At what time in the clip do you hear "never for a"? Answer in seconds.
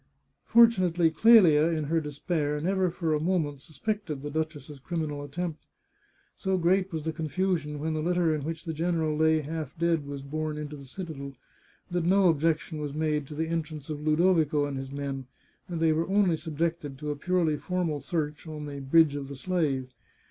2.59-3.19